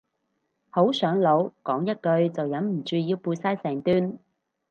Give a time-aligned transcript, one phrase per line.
[0.71, 4.17] 好上腦，講一句就忍唔住要背晒成段